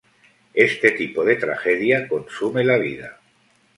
[0.55, 3.19] Este tipo de tragedia consume la vida.